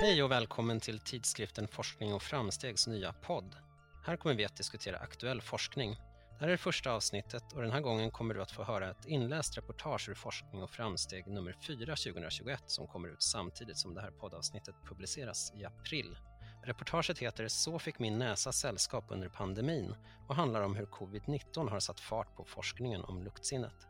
[0.00, 3.56] Hej och välkommen till tidskriften Forskning och framstegs nya podd.
[4.04, 5.90] Här kommer vi att diskutera aktuell forskning.
[5.90, 8.90] Det här är det första avsnittet och den här gången kommer du att få höra
[8.90, 13.94] ett inläst reportage ur Forskning och framsteg nummer 4 2021 som kommer ut samtidigt som
[13.94, 16.16] det här poddavsnittet publiceras i april.
[16.64, 19.94] Reportaget heter Så fick min näsa sällskap under pandemin
[20.28, 23.86] och handlar om hur covid-19 har satt fart på forskningen om luktsinnet.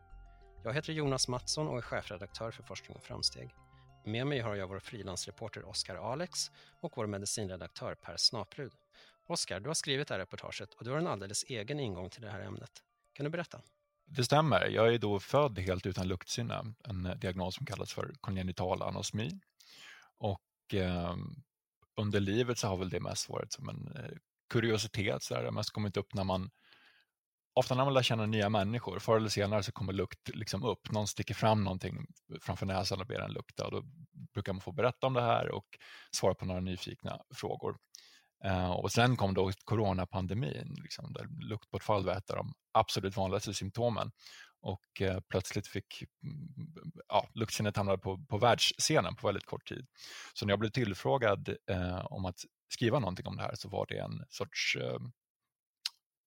[0.63, 3.55] Jag heter Jonas Mattsson och är chefredaktör för Forskning och framsteg.
[4.05, 8.71] Med mig har jag vår frilansreporter Oskar Alex och vår medicinredaktör Per Snaprud.
[9.27, 12.21] Oskar, du har skrivit det här reportaget och du har en alldeles egen ingång till
[12.21, 12.71] det här ämnet.
[13.13, 13.61] Kan du berätta?
[14.05, 14.69] Det stämmer.
[14.69, 19.39] Jag är då född helt utan luktsinne, en diagnos som kallas för kongenital anosmi.
[20.17, 21.15] Och eh,
[21.95, 24.17] under livet så har väl det mest varit som en eh,
[24.49, 25.41] kuriositet, så där.
[25.41, 26.49] det har mest kommit upp när man
[27.53, 30.91] ofta när man lär känna nya människor, förr eller senare så kommer lukt liksom upp.
[30.91, 32.05] Någon sticker fram någonting
[32.41, 33.83] framför näsan och ber en lukta och då
[34.33, 35.65] brukar man få berätta om det här och
[36.11, 37.77] svara på några nyfikna frågor.
[38.45, 43.53] Uh, och sen kom då coronapandemin, liksom, där luktbortfall var ett av de absolut vanligaste
[43.53, 44.11] symptomen.
[44.61, 46.03] Och uh, plötsligt fick
[47.07, 49.87] ja, luktsinnet hamnade på, på världsscenen på väldigt kort tid.
[50.33, 52.39] Så när jag blev tillfrågad uh, om att
[52.73, 54.77] skriva någonting om det här så var det en sorts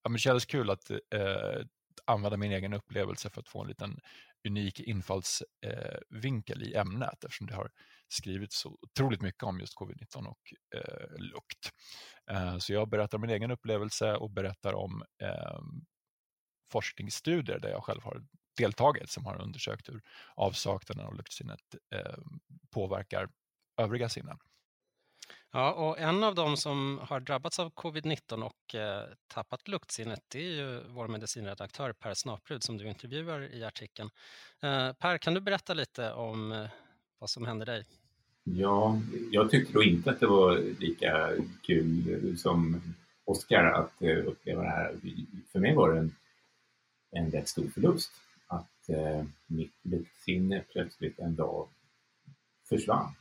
[0.06, 1.66] ja, men det kändes kul att eh,
[2.04, 4.00] använda min egen upplevelse för att få en liten
[4.48, 7.70] unik infallsvinkel eh, i ämnet eftersom det har
[8.08, 11.72] skrivits så otroligt mycket om just covid-19 och eh, lukt.
[12.30, 15.84] Eh, så jag berättar om min egen upplevelse och berättar om ehm,
[16.72, 18.24] forskningsstudier där jag själv har
[18.56, 20.02] deltagit som har undersökt hur
[20.34, 22.18] avsaknaden av luktsinnet eh,
[22.70, 23.28] påverkar
[23.76, 24.38] övriga sinnen.
[25.52, 30.38] Ja, och en av dem som har drabbats av covid-19 och eh, tappat luktsinnet det
[30.38, 34.10] är ju vår medicinredaktör Per Snaprud som du intervjuar i artikeln.
[34.62, 36.66] Eh, per, kan du berätta lite om eh,
[37.18, 37.84] vad som hände dig?
[38.44, 41.30] Ja, jag tyckte då inte att det var lika
[41.62, 42.82] kul som
[43.26, 44.96] Oskar att eh, uppleva det här.
[45.52, 46.14] För mig var det en,
[47.10, 48.12] en rätt stor förlust
[48.46, 51.68] att eh, mitt luktsinne plötsligt en dag
[52.68, 53.14] försvann.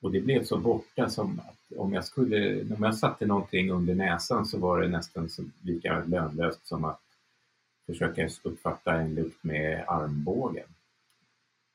[0.00, 3.94] Och det blev så borta som att om jag skulle, om jag satte någonting under
[3.94, 7.00] näsan så var det nästan så, lika lönlöst som att
[7.86, 10.66] försöka uppfatta en lukt med armbågen.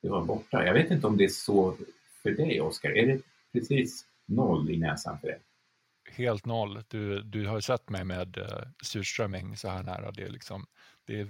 [0.01, 0.65] Det var borta.
[0.65, 1.77] Jag vet inte om det är så
[2.23, 2.97] för dig Oskar.
[2.97, 5.39] Är det precis noll i näsan för dig?
[6.11, 6.83] Helt noll.
[6.87, 8.45] Du, du har sett mig med uh,
[8.83, 10.11] surströmming så här nära.
[10.11, 10.65] Det är, liksom,
[11.05, 11.29] det är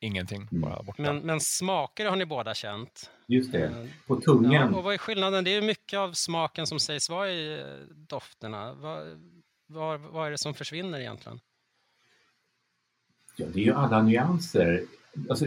[0.00, 0.60] ingenting, mm.
[0.60, 1.02] bara borta.
[1.02, 3.10] Men, men smaker har ni båda känt?
[3.26, 4.52] Just det, eh, på tungan.
[4.52, 5.44] Ja, och vad är skillnaden?
[5.44, 8.74] Det är mycket av smaken som sägs vara i eh, dofterna.
[8.74, 9.20] Vad,
[9.66, 11.40] vad, vad är det som försvinner egentligen?
[13.36, 14.84] Ja, det är ju alla nyanser.
[15.30, 15.46] Alltså,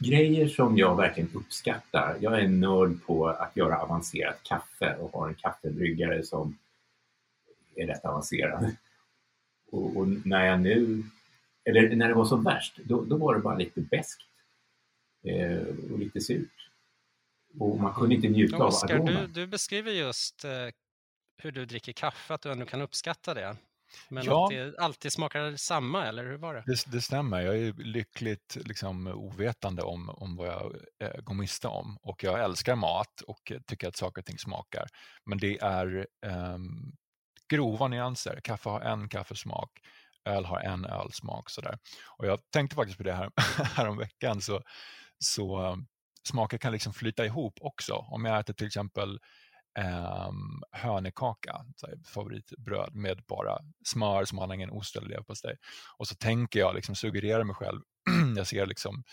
[0.00, 2.16] grejer som jag verkligen uppskattar.
[2.20, 6.58] Jag är en nörd på att göra avancerat kaffe och har en kaffebryggare som
[7.76, 8.76] är rätt avancerad.
[9.72, 11.02] Och, och när jag nu
[11.68, 14.20] eller när det var som värst, då, då var det bara lite beskt
[15.24, 16.70] eh, och lite surt.
[17.58, 19.32] Och man kunde inte njuta Oscar, av aromen.
[19.32, 20.50] Du, du beskriver just eh,
[21.36, 23.56] hur du dricker kaffe, att du ändå kan uppskatta det.
[24.08, 24.44] Men ja.
[24.44, 26.62] att det alltid smakar samma, eller hur var det?
[26.66, 27.40] Det, det stämmer.
[27.40, 31.98] Jag är lyckligt liksom, ovetande om, om vad jag eh, går miste om.
[32.02, 34.86] Och jag älskar mat och tycker att saker och ting smakar.
[35.24, 36.58] Men det är eh,
[37.48, 38.40] grova nyanser.
[38.44, 39.70] Kaffe har en kaffesmak
[40.24, 41.50] öl har en ölsmak.
[41.50, 41.78] Sådär.
[42.16, 43.30] Och jag tänkte faktiskt på det här,
[43.76, 44.62] här om veckan så,
[45.18, 45.86] så um,
[46.28, 47.94] smaker kan liksom flyta ihop också.
[47.94, 49.18] Om jag äter till exempel
[49.78, 50.30] eh,
[50.72, 51.64] hönekaka,
[52.06, 55.56] favoritbröd med bara smör som har ingen ost eller leverpastej.
[55.96, 57.80] Och så tänker jag, liksom, suggererar mig själv,
[58.36, 59.04] jag ser liksom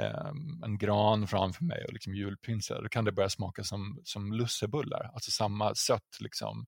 [0.00, 0.32] eh,
[0.64, 5.10] en gran framför mig och liksom julpynsar, då kan det börja smaka som, som lussebullar,
[5.14, 6.66] alltså samma sött liksom,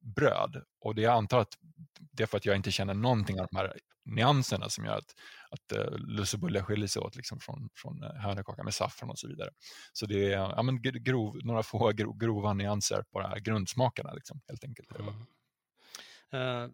[0.00, 0.62] bröd.
[0.80, 1.58] Och det jag antar att
[2.12, 5.14] det är för att jag inte känner någonting av de här nyanserna som gör att,
[5.50, 9.28] att uh, lussebullar skiljer sig åt liksom från, från uh, hönökaka med saffran och så
[9.28, 9.50] vidare.
[9.92, 14.12] Så det är ja, men grov, några få grov, grova nyanser på de här grundsmakerna
[14.12, 14.88] liksom, helt enkelt.
[14.98, 15.14] Mm.
[16.34, 16.70] Uh,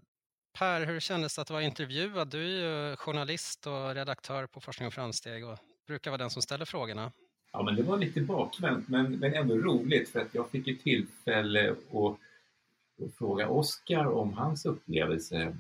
[0.59, 2.29] per, hur kändes det att vara intervjuad?
[2.29, 6.43] Du är ju journalist och redaktör på Forskning och framsteg och brukar vara den som
[6.43, 7.13] ställer frågorna.
[7.53, 10.77] Ja, men det var lite bakvänt men, men ändå roligt för att jag fick ju
[10.77, 12.19] tillfälle att och
[13.19, 15.57] fråga Oskar om hans upplevelse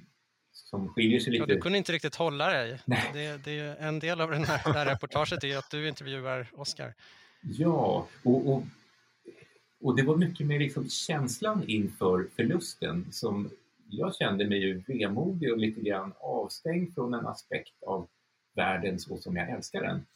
[0.53, 1.43] som skiljer sig lite.
[1.43, 2.81] Ja, du kunde inte riktigt hålla dig.
[3.13, 6.47] Det, det, är en del av den här, det här reportaget är att du intervjuar
[6.53, 6.95] Oskar.
[7.43, 8.63] Ja, och, och,
[9.81, 13.51] och, det var mycket med liksom känslan inför förlusten som
[13.89, 18.09] jag kände mig ju vemodig och lite grann avstängd från en aspekt av
[18.55, 20.07] världen så som jag älskar den.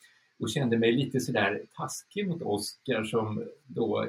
[0.40, 4.08] Och kände mig lite sådär taskig mot Oskar som då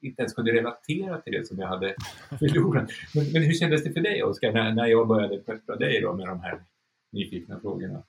[0.00, 1.94] inte ens kunde relatera till det som jag hade
[2.38, 2.90] förlorat.
[3.14, 6.14] Men, men hur kändes det för dig, Oskar, när, när jag började peppra dig då
[6.16, 6.64] med de här
[7.12, 8.02] nyfikna frågorna?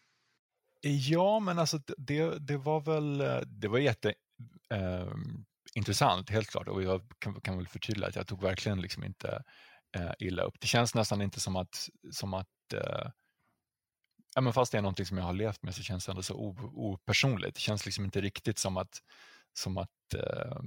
[0.81, 4.13] Ja, men alltså det, det var väl eh, det var jätte,
[4.69, 5.13] eh,
[5.75, 6.67] intressant, helt klart.
[6.67, 9.43] Och jag kan, kan väl förtydliga att jag tog verkligen liksom inte
[9.95, 10.55] eh, illa upp.
[10.59, 13.11] Det känns nästan inte som att, som att eh,
[14.35, 16.23] ja, men fast det är någonting som jag har levt med så känns det ändå
[16.23, 17.55] så opersonligt.
[17.55, 19.01] Det känns liksom inte riktigt som att,
[19.53, 20.61] som att eh,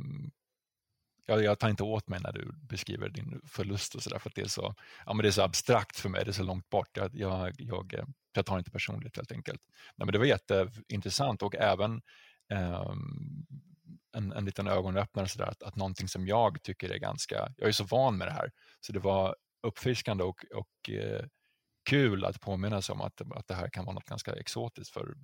[1.30, 4.34] jag, jag tar inte åt mig när du beskriver din förlust och sådär för att
[4.34, 4.74] det är så,
[5.06, 6.88] ja, men det är så abstrakt för mig, det är så långt bort.
[6.92, 9.60] Jag, jag, jag, eh, jag tar inte personligt helt enkelt.
[9.96, 12.02] Nej, men det var jätteintressant och även
[12.52, 12.94] eh,
[14.16, 17.72] en, en liten ögonöppnare sådär, att, att någonting som jag tycker är ganska, jag är
[17.72, 18.50] så van med det här,
[18.80, 21.24] så det var uppfriskande och, och eh,
[21.84, 25.14] kul att påminna sig om att, att det här kan vara något ganska exotiskt för,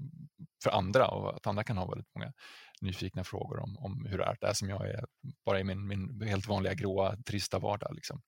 [0.62, 2.32] för andra och att andra kan ha väldigt många
[2.80, 5.04] nyfikna frågor om, om hur det är, det är som jag är
[5.44, 7.94] bara i min, min helt vanliga gråa, trista vardag.
[7.94, 8.22] Liksom.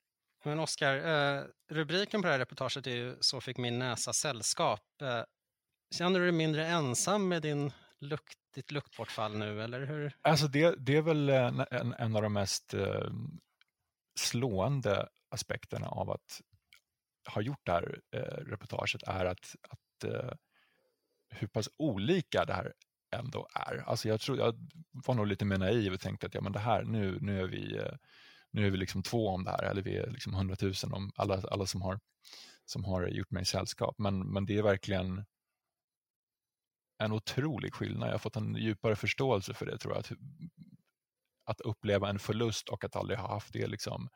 [0.44, 5.02] Men Oskar, eh, rubriken på det här reportaget är ju Så fick min näsa sällskap.
[5.02, 5.22] Eh,
[5.94, 10.16] känner du dig mindre ensam med din lukt, ditt luktbortfall nu, eller hur?
[10.22, 13.10] Alltså det, det är väl en, en, en av de mest eh,
[14.18, 16.40] slående aspekterna av att
[17.28, 20.32] har gjort det här eh, reportaget är att, att eh,
[21.28, 22.72] hur pass olika det här
[23.16, 23.84] ändå är.
[23.86, 24.68] Alltså jag, tror, jag
[25.06, 27.46] var nog lite mer naiv och tänkte att ja, men det här, nu, nu är
[27.46, 27.92] vi, eh,
[28.50, 31.42] nu är vi liksom två om det här, eller vi är liksom hundratusen om alla,
[31.50, 32.00] alla som, har,
[32.64, 33.98] som har gjort mig sällskap.
[33.98, 35.24] Men, men det är verkligen
[36.98, 38.08] en otrolig skillnad.
[38.08, 40.00] Jag har fått en djupare förståelse för det tror jag.
[40.00, 40.12] Att,
[41.44, 44.08] att uppleva en förlust och att aldrig ha haft det liksom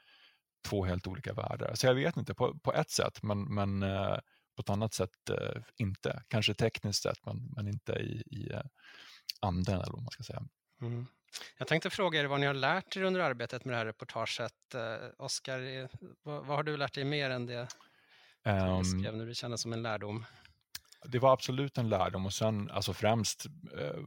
[0.68, 1.74] två helt olika världar.
[1.74, 4.18] Så jag vet inte, på, på ett sätt, men, men eh,
[4.56, 6.22] på ett annat sätt eh, inte.
[6.28, 8.62] Kanske tekniskt sett, men, men inte i, i eh,
[9.40, 10.42] anden eller vad man ska säga.
[10.80, 11.06] Mm.
[11.58, 14.52] Jag tänkte fråga er vad ni har lärt er under arbetet med det här reportaget.
[15.18, 15.88] Oskar,
[16.22, 17.68] vad, vad, har du lärt dig mer än det
[18.44, 19.26] um, du skrev nu?
[19.26, 20.24] Det kändes som en lärdom.
[21.04, 23.46] Det var absolut en lärdom och sen alltså främst
[23.78, 24.00] eh,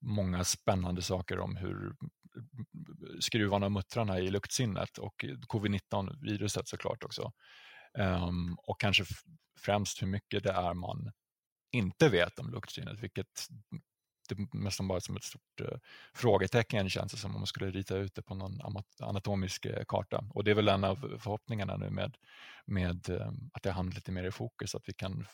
[0.00, 1.94] många spännande saker om hur
[3.20, 7.32] skruvarna och muttrarna i luktsinnet och covid-19-viruset såklart också.
[7.98, 9.04] Um, och kanske
[9.60, 11.12] främst hur mycket det är man
[11.72, 13.48] inte vet om luktsinnet, vilket
[14.28, 15.78] det är nästan bara som ett stort uh,
[16.14, 18.60] frågetecken känns det som om man skulle rita ut det på någon
[18.98, 20.24] anatomisk uh, karta.
[20.30, 22.16] Och det är väl en av förhoppningarna nu med,
[22.66, 25.26] med uh, att det hamnar lite mer i fokus, att vi kan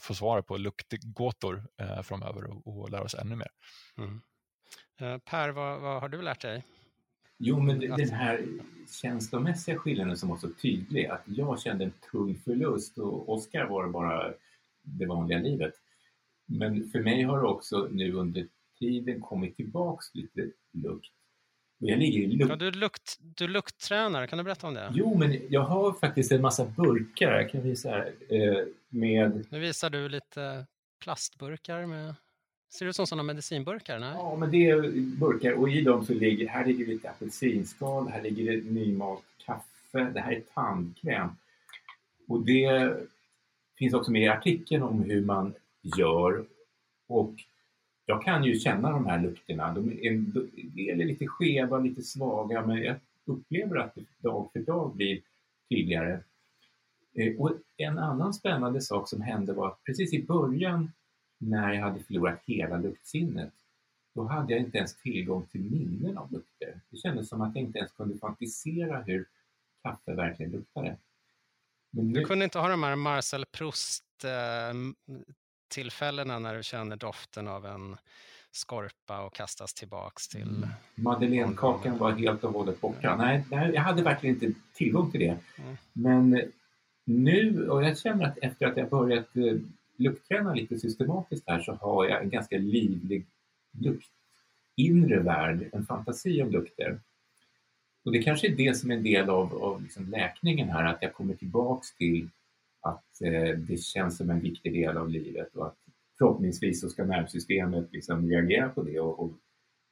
[0.00, 3.50] få svar på luktgåtor uh, framöver och, och, lära oss ännu mer.
[3.98, 4.20] Mm
[5.24, 6.64] per, vad, vad har du lärt dig?
[7.38, 8.46] Jo, men den här
[9.02, 13.88] känslomässiga skillnaden som var så tydlig, att jag kände en tung förlust och Oskar var
[13.88, 14.32] bara
[14.82, 15.74] det vanliga livet.
[16.46, 18.48] Men för mig har det också nu under
[18.78, 21.12] tiden kommit tillbaks lite lukt.
[21.80, 22.50] Och jag ligger i lukt...
[22.50, 24.92] Ja, du, lukt, du lukttränar, kan du berätta om det?
[24.94, 29.46] Jo, men jag har faktiskt en massa burkar, jag kan visa här, eh, med...
[29.50, 30.66] Nu visar du lite
[31.00, 32.14] plastburkar med
[32.68, 33.98] Ser det ut som sådana medicinburkar?
[33.98, 34.14] Nej?
[34.14, 38.22] Ja, men det är burkar och i dem så ligger, här ligger lite apelsinskal, här
[38.22, 41.28] ligger det nymalt kaffe, det här är tandkräm.
[42.28, 42.96] Och det
[43.78, 46.44] finns också med i artikeln om hur man gör
[47.06, 47.34] och
[48.06, 49.72] jag kan ju känna de här lukterna.
[49.72, 50.10] De är,
[50.74, 55.20] de är lite skeva, lite svaga, men jag upplever att det dag för dag blir
[55.68, 56.20] tydligare.
[57.14, 60.92] Eh, och en annan spännande sak som hände var att precis i början
[61.38, 63.52] när jag hade förlorat hela luktsinnet,
[64.14, 66.80] då hade jag inte ens tillgång till minnen av lukter.
[66.90, 69.26] Det kändes som att jag inte ens kunde fantisera hur
[69.82, 70.96] kaffe verkligen luktade.
[71.90, 72.20] Men nu...
[72.20, 77.96] Du kunde inte ha de här Marcel Proust-tillfällena när du känner doften av en
[78.50, 80.42] skorpa och kastas tillbaks till...
[80.42, 80.68] Mm.
[80.94, 83.16] Madeleinekakan var helt och hållet borta.
[83.16, 85.38] Nej, nej, jag hade verkligen inte tillgång till det.
[85.56, 85.76] Mm.
[85.92, 86.42] Men
[87.04, 89.54] nu, och jag känner att efter att jag börjat eh,
[89.96, 93.26] lukttränar lite systematiskt här så har jag en ganska livlig
[93.80, 94.10] lukt,
[94.76, 97.00] inre värld, en fantasi om lukter.
[98.04, 101.02] Och det kanske är det som är en del av, av liksom läkningen här, att
[101.02, 102.28] jag kommer tillbaks till
[102.80, 105.76] att eh, det känns som en viktig del av livet och att
[106.18, 109.32] förhoppningsvis så ska nervsystemet liksom reagera på det och, och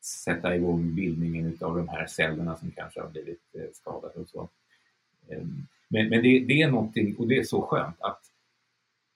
[0.05, 4.49] sätta igång bildningen av de här cellerna som kanske har blivit eh, skadade och så.
[5.29, 5.43] Eh,
[5.89, 8.21] men, men det, det, är någonting, och det är så skönt att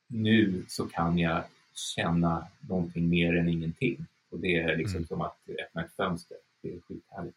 [0.09, 4.07] nu så kan jag känna någonting mer än ingenting.
[4.31, 5.07] Och det är liksom mm.
[5.07, 6.37] som att öppna ett fönster.
[6.62, 7.37] Det är skithärligt.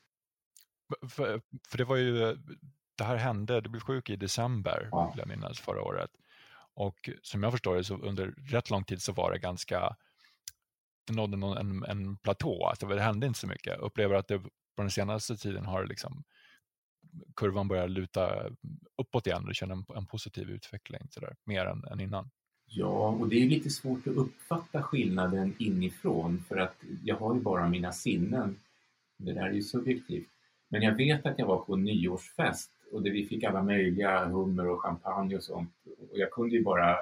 [1.10, 2.38] För, för det var ju,
[2.96, 5.10] det här hände, du blev sjuk i december, ja.
[5.10, 6.12] vill jag minnas, förra året.
[6.74, 9.96] Och som jag förstår det så under rätt lång tid så var det ganska,
[11.08, 13.74] det nådde någon, en, en platå, att det hände inte så mycket.
[13.74, 14.40] Jag upplever att det
[14.76, 16.24] på den senaste tiden har liksom
[17.36, 18.50] kurvan börjar luta
[18.98, 22.30] uppåt igen och du känner en, en positiv utveckling så där, mer än, än innan.
[22.74, 27.42] Ja, och det är lite svårt att uppfatta skillnaden inifrån för att jag har ju
[27.42, 28.60] bara mina sinnen.
[29.18, 30.30] Det där är ju subjektivt.
[30.68, 34.26] Men jag vet att jag var på en nyårsfest och där vi fick alla möjliga
[34.26, 35.74] hummer och champagne och sånt.
[36.12, 36.98] Och jag kunde ju bara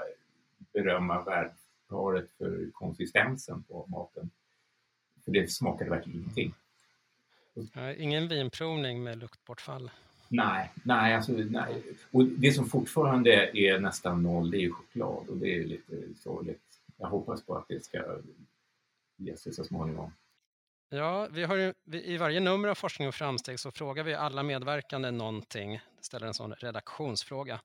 [0.74, 4.30] berömma värdparet för konsistensen på maten.
[5.26, 6.54] För det smakade verkligen ingenting.
[7.98, 9.92] Ingen vinprovning med luktbortfall?
[10.32, 11.84] Nej, nej, alltså, nej.
[12.12, 15.94] Och det som fortfarande är nästan noll, det är ju choklad och det är lite
[16.24, 16.62] sorgligt.
[16.98, 18.04] Jag hoppas på att det ska
[19.18, 20.12] ge sig så småningom.
[20.90, 24.44] Ja, vi har ju, I varje nummer av Forskning och framsteg så frågar vi alla
[24.44, 27.62] medverkande någonting, ställer en sån redaktionsfråga.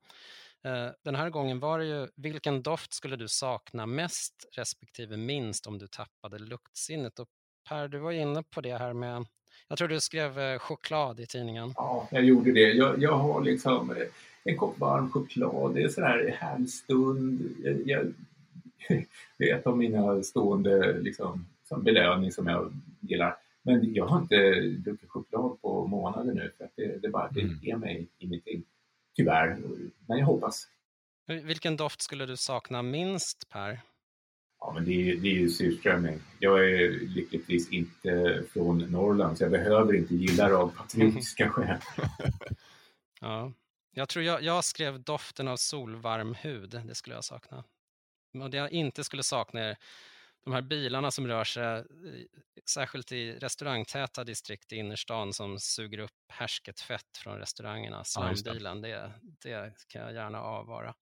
[0.64, 5.66] Eh, den här gången var det ju, vilken doft skulle du sakna mest respektive minst
[5.66, 7.18] om du tappade luktsinnet?
[7.18, 7.28] Och
[7.68, 9.26] Per, du var inne på det här med
[9.68, 11.73] jag tror du skrev eh, choklad i tidningen.
[11.76, 12.73] Ja, jag gjorde det.
[12.73, 13.96] Jag, jag har liksom eh,
[14.44, 15.75] en kopp varm choklad.
[15.75, 17.54] Det är en sån här härlig stund.
[17.64, 18.12] Jag, jag,
[19.38, 23.37] det är ett av mina stående liksom, som belöning som jag gillar.
[23.62, 27.40] Men jag har inte druckit choklad på månader nu för att det, det bara det
[27.40, 27.58] mm.
[27.62, 28.62] ger mig ingenting.
[29.16, 29.58] Tyvärr,
[30.06, 30.68] men jag hoppas.
[31.26, 33.80] Vilken doft skulle du sakna minst Per?
[34.66, 36.21] Ja, men det är, det är ju surströmming.
[36.38, 41.78] Jag är lyckligtvis inte från Norrland så jag behöver inte gilla det av patriotiska skäl.
[43.21, 43.52] ja,
[43.94, 47.64] jag tror jag, jag skrev doften av solvarm hud, det skulle jag sakna.
[48.42, 49.76] Och det jag inte skulle sakna är
[50.44, 51.85] de här bilarna som rör sig,
[52.71, 58.88] särskilt i restaurangtäta distrikt i innerstan som suger upp härsket fett från restaurangerna, slambilen, ja,
[58.88, 59.12] det.
[59.23, 60.94] Det, det kan jag gärna avvara.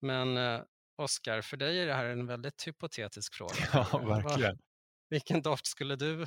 [0.00, 0.60] Men eh,
[0.98, 3.54] Oskar, för dig är det här en väldigt hypotetisk fråga.
[3.72, 4.58] Ja, verkligen.
[5.10, 6.26] Vilken doft skulle du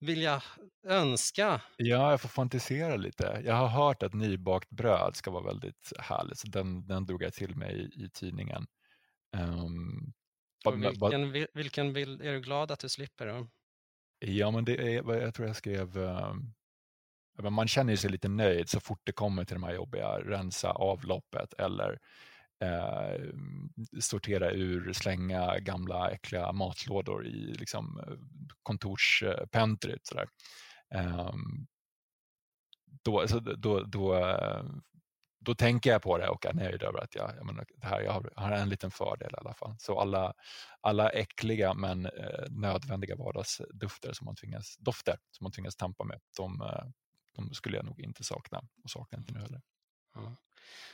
[0.00, 0.42] vilja
[0.86, 1.60] önska?
[1.76, 3.42] Ja, jag får fantisera lite.
[3.44, 7.32] Jag har hört att nybakt bröd ska vara väldigt härligt, så den, den drog jag
[7.32, 8.66] till mig i, i tidningen.
[9.36, 10.12] Um,
[10.74, 13.26] vilken, vilken vill, är du glad att du slipper?
[13.26, 13.48] Då?
[14.18, 16.54] Ja, men det är, jag tror jag skrev um,
[17.50, 21.52] man känner sig lite nöjd så fort det kommer till de här jobbiga rensa avloppet
[21.52, 21.98] eller
[22.60, 23.30] eh,
[24.00, 28.00] sortera ur, slänga gamla äckliga matlådor i liksom,
[28.62, 30.12] kontorspentryt.
[30.14, 30.24] Eh,
[31.00, 31.66] ehm,
[33.02, 34.14] då, då, då,
[35.40, 38.00] då tänker jag på det och är nöjd över att jag, jag, menar, det här,
[38.00, 39.74] jag har, har, en liten fördel i alla fall.
[39.78, 40.34] Så alla,
[40.80, 46.20] alla äckliga men eh, nödvändiga vardagsdofter som man tvingas, dofter som man tvingas tampa med,
[46.36, 46.84] de, eh,
[47.34, 49.60] de skulle jag nog inte sakna och saknar inte nu heller.
[50.16, 50.36] Mm.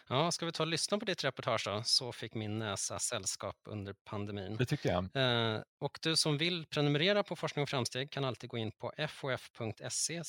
[0.08, 1.82] Ja, ska vi ta och lyssna på ditt reportage då?
[1.84, 4.56] Så fick min näsa sällskap under pandemin.
[4.56, 5.16] Det tycker jag.
[5.54, 8.92] Eh, och du som vill prenumerera på Forskning och framsteg kan alltid gå in på
[9.08, 10.22] fof.se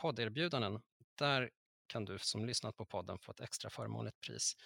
[0.00, 0.80] podderbjudanden.
[1.18, 1.50] Där
[1.86, 4.56] kan du som lyssnat på podden få ett extra förmånligt pris.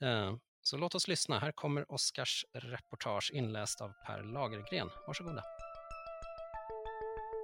[0.00, 1.38] Eh, så låt oss lyssna.
[1.38, 4.90] Här kommer Oskars reportage inläst av Per Lagergren.
[5.06, 5.42] Varsågoda.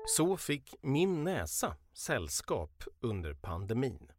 [0.07, 4.13] Så fick min näsa sällskap under pandemin.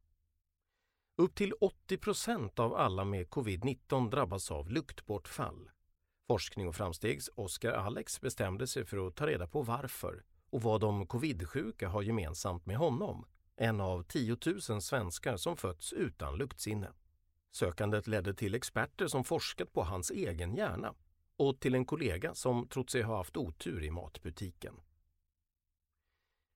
[1.15, 5.69] Upp till 80 procent av alla med covid-19 drabbas av luktbortfall.
[6.27, 10.81] Forskning och framstegs Oskar Alex bestämde sig för att ta reda på varför och vad
[10.81, 14.37] de covid-sjuka har gemensamt med honom, en av 10
[14.69, 16.91] 000 svenskar som fötts utan luktsinne.
[17.51, 20.93] Sökandet ledde till experter som forskat på hans egen hjärna
[21.37, 24.75] och till en kollega som trott sig ha haft otur i matbutiken.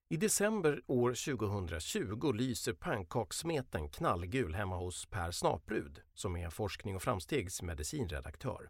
[0.10, 7.02] I december år 2020 lyser pannkakssmeten knallgul hemma hos Per Snaprud som är Forskning och
[7.02, 8.70] framstegs medicinredaktör.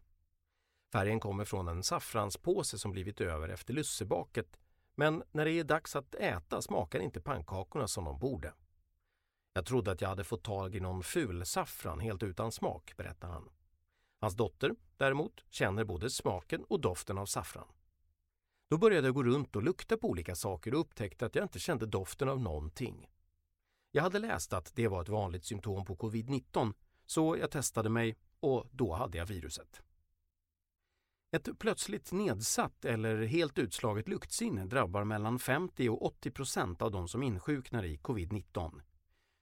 [0.94, 4.60] Färgen kommer från en saffranspåse som blivit över efter lussebaket
[4.96, 8.54] men när det är dags att äta smakar inte pannkakorna som de borde.
[9.54, 13.28] Jag trodde att jag hade fått tag i någon ful saffran helt utan smak, berättar
[13.28, 13.50] han.
[14.22, 17.68] Hans dotter däremot känner både smaken och doften av saffran.
[18.70, 21.60] Då började jag gå runt och lukta på olika saker och upptäckte att jag inte
[21.60, 23.10] kände doften av någonting.
[23.92, 26.74] Jag hade läst att det var ett vanligt symptom på covid-19
[27.06, 29.82] så jag testade mig och då hade jag viruset.
[31.32, 37.08] Ett plötsligt nedsatt eller helt utslaget luktsinne drabbar mellan 50 och 80 procent av de
[37.08, 38.82] som insjuknar i covid-19.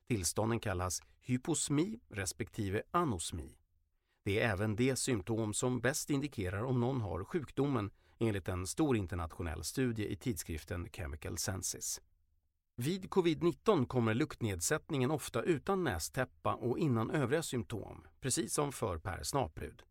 [0.07, 3.57] Tillstånden kallas hyposmi respektive anosmi.
[4.23, 7.91] Det är även det symptom som bäst indikerar om någon har sjukdomen
[8.25, 12.01] enligt en stor internationell studie i tidskriften Chemical Senses.
[12.77, 19.23] Vid covid-19 kommer luktnedsättningen ofta utan nästäppa och innan övriga symptom, precis som för Per
[19.23, 19.83] Snaprud.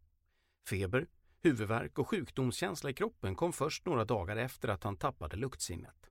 [0.69, 1.07] Feber,
[1.43, 6.11] huvudvärk och sjukdomskänsla i kroppen kom först några dagar efter att han tappade luktsinnet.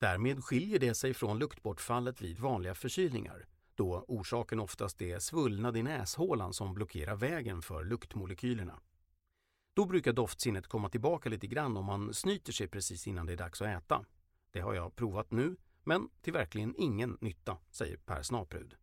[0.00, 5.82] Därmed skiljer det sig från luktbortfallet vid vanliga förkylningar, då orsaken oftast är svullnad i
[5.82, 8.80] näshålan som blockerar vägen för luktmolekylerna.
[9.78, 13.36] Då brukar doftsinnet komma tillbaka lite grann om man snyter sig precis innan det är
[13.36, 14.04] dags att äta.
[14.52, 18.74] Det har jag provat nu, men till verkligen ingen nytta, säger Per Snaprud.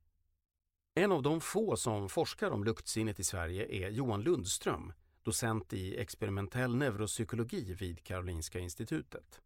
[0.94, 5.98] En av de få som forskar om luktsinnet i Sverige är Johan Lundström, docent i
[5.98, 9.42] experimentell neuropsykologi vid Karolinska institutet.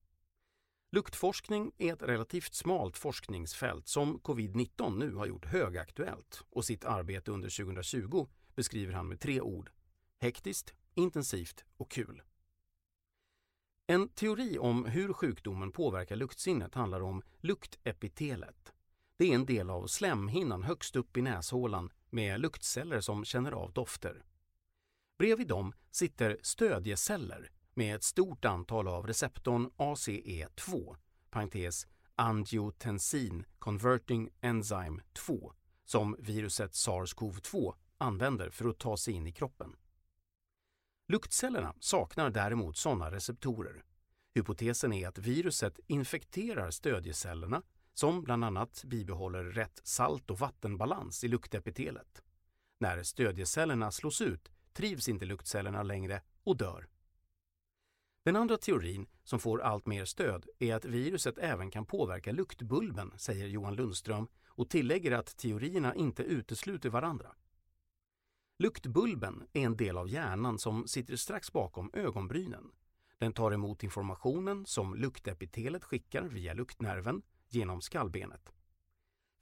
[0.92, 7.32] Luktforskning är ett relativt smalt forskningsfält som covid-19 nu har gjort högaktuellt och sitt arbete
[7.32, 9.72] under 2020 beskriver han med tre ord.
[10.22, 12.22] Hektiskt, intensivt och kul.
[13.88, 18.74] En teori om hur sjukdomen påverkar luktsinnet handlar om luktepitelet.
[19.18, 23.74] Det är en del av slemhinnan högst upp i näshålan med luktceller som känner av
[23.74, 24.24] dofter.
[25.18, 30.98] Bredvid dem sitter stödjeceller med ett stort antal av receptorn ACE2,
[31.30, 35.54] parentes angiotensin converting enzyme 2,
[35.86, 39.76] som viruset SARS-CoV-2 använder för att ta sig in i kroppen.
[41.12, 43.84] Luktcellerna saknar däremot sådana receptorer.
[44.36, 47.62] Hypotesen är att viruset infekterar stödjecellerna
[47.94, 52.24] som bland annat bibehåller rätt salt och vattenbalans i luktepitelet.
[52.80, 56.88] När stödjecellerna slås ut trivs inte luktcellerna längre och dör.
[58.26, 63.14] Den andra teorin, som får allt mer stöd, är att viruset även kan påverka luktbulben,
[63.18, 67.36] säger Johan Lundström och tillägger att teorierna inte utesluter varandra.
[68.62, 72.72] Luktbulben är en del av hjärnan som sitter strax bakom ögonbrynen.
[73.18, 78.54] Den tar emot informationen som luktepitelet skickar via luktnerven genom skallbenet.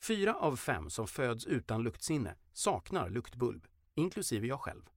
[0.01, 4.89] Fyra av fem som föds utan luktsinne saknar luktbulb, inklusive jag själv.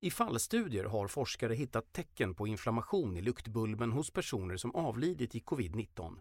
[0.00, 5.40] I fallstudier har forskare hittat tecken på inflammation i luktbulben hos personer som avlidit i
[5.40, 6.18] covid-19.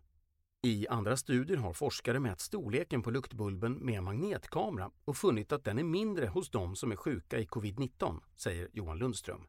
[0.65, 5.79] I andra studier har forskare mätt storleken på luktbulben med magnetkamera och funnit att den
[5.79, 9.47] är mindre hos de som är sjuka i covid-19, säger Johan Lundström.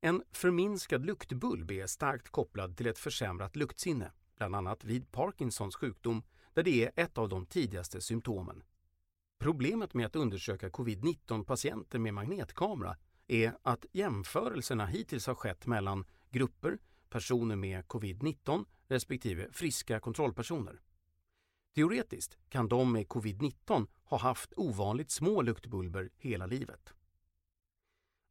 [0.00, 6.22] En förminskad luktbulb är starkt kopplad till ett försämrat luktsinne, bland annat vid Parkinsons sjukdom
[6.54, 8.62] där det är ett av de tidigaste symptomen.
[9.38, 16.04] Problemet med att undersöka covid-19 patienter med magnetkamera är att jämförelserna hittills har skett mellan
[16.30, 20.80] grupper, personer med covid-19 respektive friska kontrollpersoner.
[21.74, 26.94] Teoretiskt kan de med covid-19 ha haft ovanligt små luktbulber hela livet.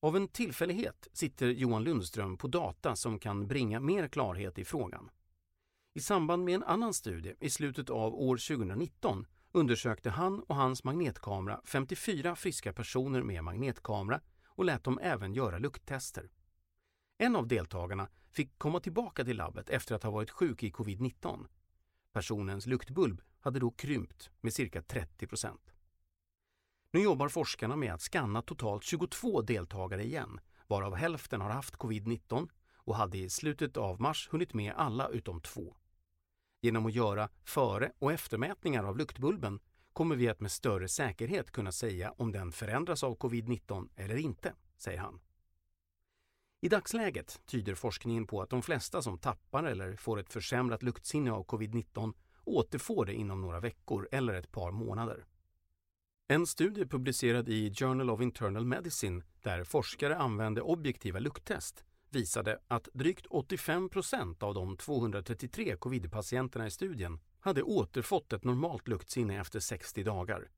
[0.02, 5.10] Av en tillfällighet sitter Johan Lundström på data som kan bringa mer klarhet i frågan.
[5.94, 10.84] I samband med en annan studie i slutet av år 2019 undersökte han och hans
[10.84, 16.30] magnetkamera 54 friska personer med magnetkamera och lät dem även göra lukttester.
[17.18, 21.48] En av deltagarna fick komma tillbaka till labbet efter att ha varit sjuk i covid-19.
[22.12, 25.74] Personens luktbulb hade då krympt med cirka 30 procent.
[26.92, 32.50] Nu jobbar forskarna med att skanna totalt 22 deltagare igen, varav hälften har haft covid-19
[32.76, 35.76] och hade i slutet av mars hunnit med alla utom två.
[36.62, 39.60] Genom att göra före och eftermätningar av luktbulben
[39.94, 44.54] kommer vi att med större säkerhet kunna säga om den förändras av covid-19 eller inte,
[44.78, 45.20] säger han.
[46.62, 51.32] I dagsläget tyder forskningen på att de flesta som tappar eller får ett försämrat luktsinne
[51.32, 52.14] av covid-19
[52.44, 55.26] återfår det inom några veckor eller ett par månader.
[56.28, 62.90] En studie publicerad i Journal of Internal Medicine där forskare använde objektiva lukttest visade att
[62.94, 69.60] drygt 85 procent av de 233 covid-patienterna i studien hade återfått ett normalt luktsinne efter
[69.60, 70.50] 60 dagar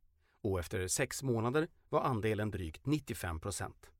[0.41, 3.91] och efter sex månader var andelen drygt 95 procent.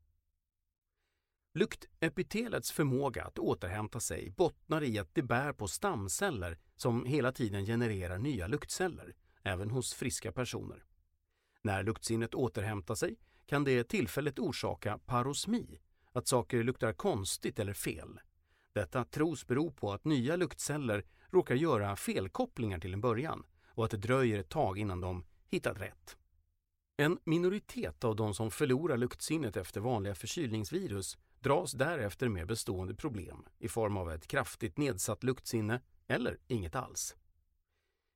[1.54, 7.66] Luktepitelets förmåga att återhämta sig bottnar i att det bär på stamceller som hela tiden
[7.66, 10.84] genererar nya luktceller, även hos friska personer.
[11.62, 15.80] När luktsinnet återhämtar sig kan det tillfälligt orsaka parosmi,
[16.12, 18.20] att saker luktar konstigt eller fel.
[18.74, 23.92] Detta tros bero på att nya luktceller råkar göra felkopplingar till en början och att
[23.92, 26.18] det dröjer ett tag innan de hittat rätt.
[26.98, 33.46] En minoritet av de som förlorar luktsinnet efter vanliga förkylningsvirus dras därefter med bestående problem
[33.60, 37.16] i form av ett kraftigt nedsatt luktsinne eller inget alls.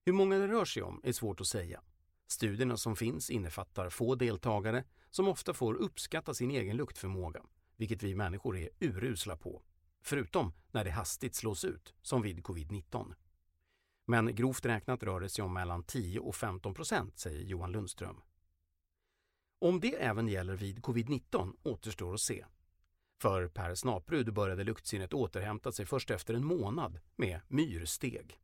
[0.05, 1.81] Hur många det rör sig om är svårt att säga.
[2.27, 7.41] Studierna som finns innefattar få deltagare som ofta får uppskatta sin egen luktförmåga,
[7.75, 9.61] vilket vi människor är urusla på.
[10.01, 13.13] Förutom när det hastigt slås ut, som vid covid-19.
[14.05, 18.21] Men grovt räknat rör det sig om mellan 10 och 15 procent, säger Johan Lundström.
[19.59, 22.45] Om det även gäller vid covid-19 återstår att se.
[23.21, 28.39] För Per Snaprud började luktsinnet återhämta sig först efter en månad med myrsteg.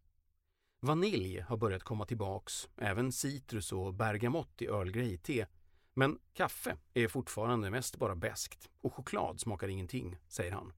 [0.80, 5.46] Vanilj har börjat komma tillbaks, även citrus och bergamott i Earl Grey-te.
[5.94, 10.74] Men kaffe är fortfarande mest bara bäst och choklad smakar ingenting, säger han.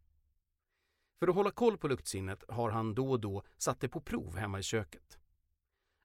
[1.19, 4.37] För att hålla koll på luktsinnet har han då och då satt det på prov
[4.37, 5.19] hemma i köket.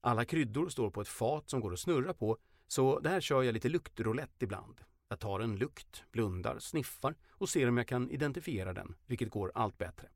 [0.00, 3.52] Alla kryddor står på ett fat som går att snurra på, så där kör jag
[3.52, 4.80] lite luktroulette ibland.
[5.14, 9.52] Jag tar en lukt, blundar, sniffar och ser om jag kan identifiera den, vilket går
[9.54, 10.08] allt bättre.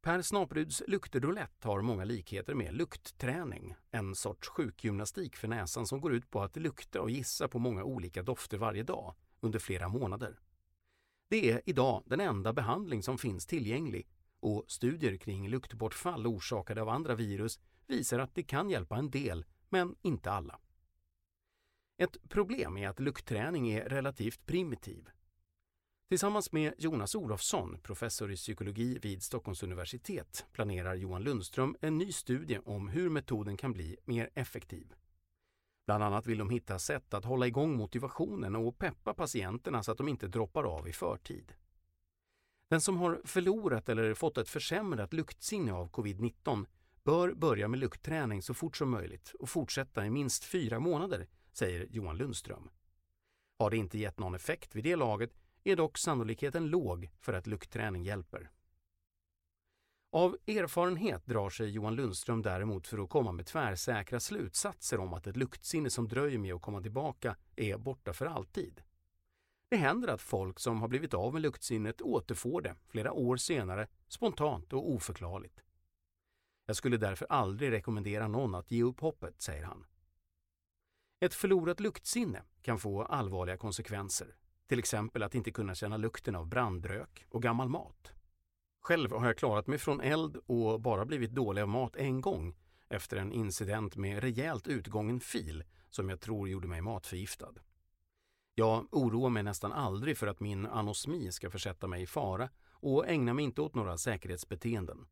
[0.00, 6.14] Per Snapruds luktroulette har många likheter med luktträning, en sorts sjukgymnastik för näsan som går
[6.14, 10.38] ut på att lukta och gissa på många olika dofter varje dag under flera månader.
[11.28, 14.08] Det är idag den enda behandling som finns tillgänglig
[14.40, 19.44] och studier kring luktbortfall orsakade av andra virus visar att det kan hjälpa en del,
[19.68, 20.60] men inte alla.
[21.96, 25.08] Ett problem är att luktträning är relativt primitiv.
[26.08, 32.12] Tillsammans med Jonas Olofsson, professor i psykologi vid Stockholms universitet, planerar Johan Lundström en ny
[32.12, 34.94] studie om hur metoden kan bli mer effektiv.
[35.86, 39.98] Bland annat vill de hitta sätt att hålla igång motivationen och peppa patienterna så att
[39.98, 41.52] de inte droppar av i förtid.
[42.68, 46.66] Den som har förlorat eller fått ett försämrat luktsinne av covid-19
[47.04, 51.86] bör börja med luktträning så fort som möjligt och fortsätta i minst fyra månader, säger
[51.90, 52.70] Johan Lundström.
[53.58, 55.30] Har det inte gett någon effekt vid det laget
[55.64, 58.50] är dock sannolikheten låg för att luktträning hjälper.
[60.10, 65.26] Av erfarenhet drar sig Johan Lundström däremot för att komma med tvärsäkra slutsatser om att
[65.26, 68.82] ett luktsinne som dröjer med att komma tillbaka är borta för alltid.
[69.68, 73.86] Det händer att folk som har blivit av med luktsinnet återfår det flera år senare,
[74.08, 75.60] spontant och oförklarligt.
[76.66, 79.86] Jag skulle därför aldrig rekommendera någon att ge upp hoppet, säger han.
[81.22, 84.34] Ett förlorat luktsinne kan få allvarliga konsekvenser,
[84.68, 88.12] till exempel att inte kunna känna lukten av brandrök och gammal mat.
[88.80, 92.56] Själv har jag klarat mig från eld och bara blivit dålig av mat en gång
[92.88, 97.54] efter en incident med rejält utgången fil som jag tror gjorde mig matförgiftad.
[98.54, 103.08] Jag oroar mig nästan aldrig för att min anosmi ska försätta mig i fara och
[103.08, 105.06] ägnar mig inte åt några säkerhetsbeteenden.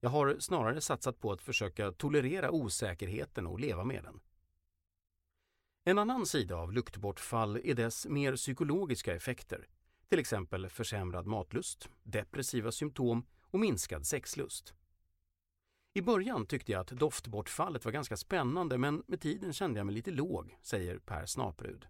[0.00, 4.20] Jag har snarare satsat på att försöka tolerera osäkerheten och leva med den.
[5.84, 9.68] En annan sida av luktbortfall är dess mer psykologiska effekter,
[10.08, 14.74] till exempel försämrad matlust, depressiva symptom och minskad sexlust.
[15.94, 19.94] I början tyckte jag att doftbortfallet var ganska spännande men med tiden kände jag mig
[19.94, 21.86] lite låg, säger Per Snaprud.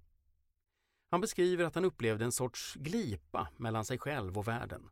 [1.10, 4.88] Han beskriver att han upplevde en sorts glipa mellan sig själv och världen.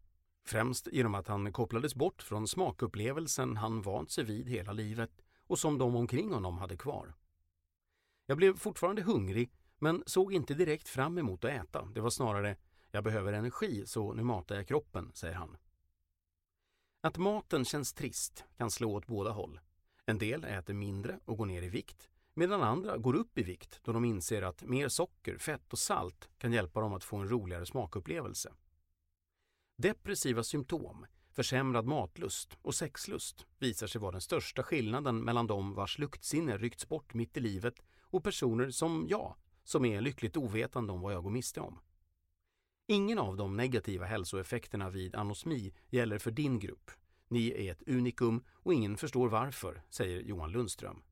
[0.47, 5.11] Främst genom att han kopplades bort från smakupplevelsen han vant sig vid hela livet
[5.47, 7.15] och som de omkring honom hade kvar.
[8.27, 11.85] Jag blev fortfarande hungrig men såg inte direkt fram emot att äta.
[11.95, 12.57] Det var snarare
[12.91, 15.57] jag behöver energi så nu matar jag kroppen, säger han.
[17.01, 19.61] Att maten känns trist kan slå åt båda håll.
[20.07, 23.81] En del äter mindre och går ner i vikt medan andra går upp i vikt
[23.85, 27.29] då de inser att mer socker, fett och salt kan hjälpa dem att få en
[27.29, 28.53] roligare smakupplevelse.
[29.79, 35.99] Depressiva symptom, försämrad matlust och sexlust visar sig vara den största skillnaden mellan de vars
[35.99, 41.01] luktsinne ryckts bort mitt i livet och personer som jag, som är lyckligt ovetande om
[41.01, 41.79] vad jag går miste om.
[42.87, 46.91] Ingen av de negativa hälsoeffekterna vid anosmi gäller för din grupp.
[47.29, 51.03] Ni är ett unikum och ingen förstår varför, säger Johan Lundström.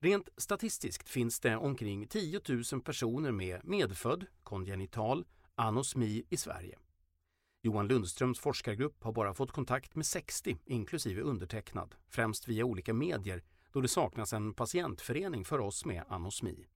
[0.00, 2.40] Rent statistiskt finns det omkring 10
[2.72, 6.78] 000 personer med medfödd, kongenital, anosmi i Sverige.
[7.62, 13.42] Johan Lundströms forskargrupp har bara fått kontakt med 60, inklusive undertecknad, främst via olika medier
[13.74, 16.66] då det saknas en patientförening för oss med anosmi.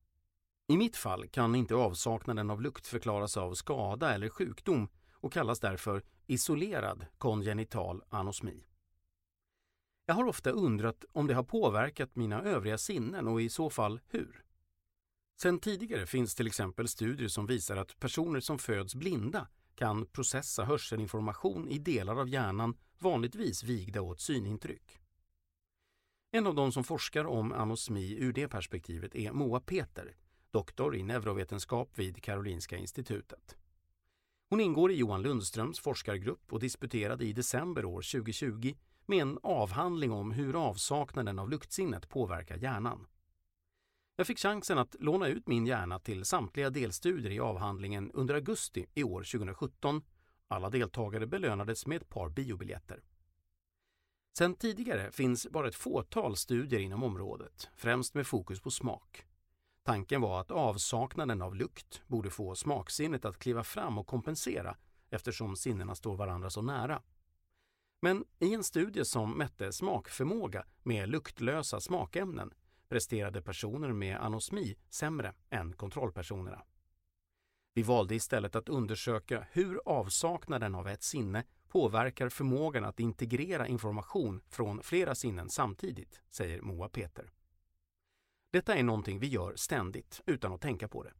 [0.69, 5.61] I mitt fall kan inte avsaknaden av lukt förklaras av skada eller sjukdom och kallas
[5.61, 8.65] därför isolerad kongenital anosmi.
[10.07, 14.01] Jag har ofta undrat om det har påverkat mina övriga sinnen och i så fall
[14.09, 14.45] hur.
[15.41, 20.65] Sedan tidigare finns till exempel studier som visar att personer som föds blinda kan processa
[20.65, 24.99] hörselinformation i delar av hjärnan vanligtvis vigda åt synintryck.
[26.31, 30.17] En av de som forskar om anosmi ur det perspektivet är Moa Peter,
[30.51, 33.57] doktor i neurovetenskap vid Karolinska institutet.
[34.51, 38.75] Hon ingår i Johan Lundströms forskargrupp och disputerade i december år 2020
[39.07, 43.07] med en avhandling om hur avsaknaden av luktsinnet påverkar hjärnan.
[44.17, 48.87] Jag fick chansen att låna ut min hjärna till samtliga delstudier i avhandlingen under augusti
[48.95, 50.03] i år 2017.
[50.49, 53.03] Alla deltagare belönades med ett par biobiljetter.
[54.39, 59.27] Sedan tidigare finns bara ett fåtal studier inom området, främst med fokus på smak.
[59.83, 64.77] Tanken var att avsaknaden av lukt borde få smaksinnet att kliva fram och kompensera
[65.11, 67.03] eftersom sinnena står varandra så nära.
[68.01, 72.55] Men i en studie som mätte smakförmåga med luktlösa smakämnen
[72.89, 76.63] presterade personer med anosmi sämre än kontrollpersonerna.
[77.75, 84.41] Vi valde istället att undersöka hur avsaknaden av ett sinne påverkar förmågan att integrera information
[84.49, 87.31] från flera sinnen samtidigt, säger Moa Peter.
[88.51, 91.13] Detta är någonting vi gör ständigt utan att tänka på det.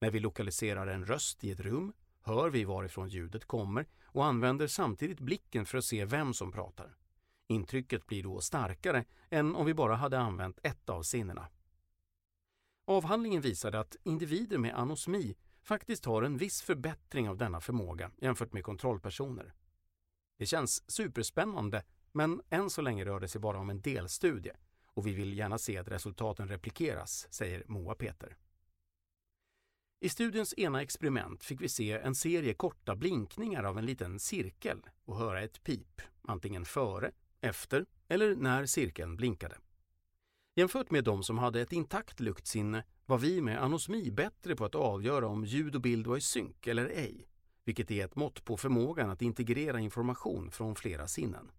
[0.00, 4.66] När vi lokaliserar en röst i ett rum hör vi varifrån ljudet kommer och använder
[4.66, 6.96] samtidigt blicken för att se vem som pratar.
[7.48, 11.48] Intrycket blir då starkare än om vi bara hade använt ett av sinnena.
[12.84, 18.52] Avhandlingen visade att individer med anosmi faktiskt har en viss förbättring av denna förmåga jämfört
[18.52, 19.54] med kontrollpersoner.
[20.36, 24.52] Det känns superspännande, men än så länge rör det sig bara om en delstudie
[24.96, 28.36] och vi vill gärna se att resultaten replikeras, säger Moa Peter.
[30.00, 34.82] I studiens ena experiment fick vi se en serie korta blinkningar av en liten cirkel
[35.04, 39.58] och höra ett pip, antingen före, efter eller när cirkeln blinkade.
[40.54, 44.74] Jämfört med de som hade ett intakt luktsinne var vi med anosmi bättre på att
[44.74, 47.28] avgöra om ljud och bild var i synk eller ej,
[47.66, 51.50] vilket är ett mått på förmågan att integrera information från flera sinnen.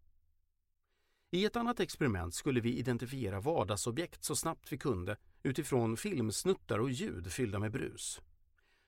[1.32, 6.92] I ett annat experiment skulle vi identifiera vardagsobjekt så snabbt vi kunde utifrån filmsnuttar och
[6.92, 8.22] ljud fyllda med brus.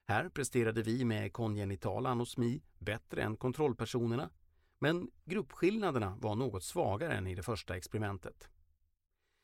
[0.07, 4.29] Här presterade vi med kongenital anosmi bättre än kontrollpersonerna,
[4.79, 8.49] men gruppskillnaderna var något svagare än i det första experimentet.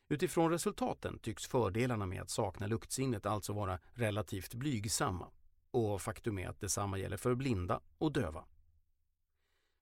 [0.10, 5.32] Utifrån resultaten tycks fördelarna med att sakna luktsinnet alltså vara relativt blygsamma
[5.76, 8.46] och faktum är att detsamma gäller för blinda och döva.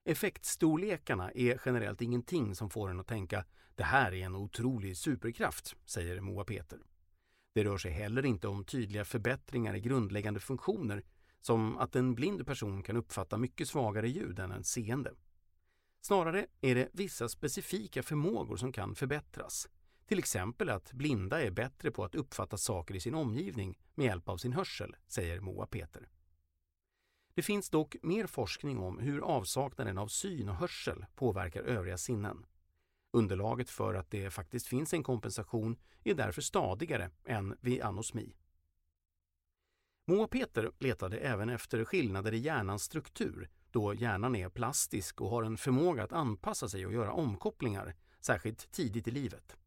[0.06, 5.76] Effektstorlekarna är generellt ingenting som får en att tänka det här är en otrolig superkraft,
[5.86, 6.80] säger Moa Peter.
[7.54, 11.04] Det rör sig heller inte om tydliga förbättringar i grundläggande funktioner
[11.42, 15.14] som att en blind person kan uppfatta mycket svagare ljud än en seende.
[16.02, 19.70] Snarare är det vissa specifika förmågor som kan förbättras.
[20.06, 24.30] Till exempel att blinda är bättre på att uppfatta saker i sin omgivning med hjälp
[24.30, 26.10] av sin hörsel, säger Moa Peter.
[27.34, 32.46] Det finns dock mer forskning om hur avsaknaden av syn och hörsel påverkar övriga sinnen.
[33.12, 38.36] Underlaget för att det faktiskt finns en kompensation är därför stadigare än vid anosmi.
[40.08, 45.44] Moa Peter letade även efter skillnader i hjärnans struktur då hjärnan är plastisk och har
[45.44, 49.58] en förmåga att anpassa sig och göra omkopplingar, särskilt tidigt i livet.